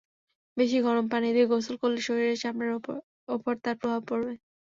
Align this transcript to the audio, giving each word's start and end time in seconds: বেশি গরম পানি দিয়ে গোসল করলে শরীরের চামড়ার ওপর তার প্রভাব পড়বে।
বেশি 0.57 0.77
গরম 0.85 1.05
পানি 1.11 1.27
দিয়ে 1.35 1.49
গোসল 1.51 1.75
করলে 1.81 1.99
শরীরের 2.07 2.37
চামড়ার 2.41 2.73
ওপর 3.35 3.53
তার 3.63 3.75
প্রভাব 3.81 4.01
পড়বে। 4.09 4.33